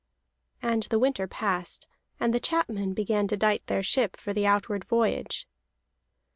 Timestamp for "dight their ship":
3.37-4.17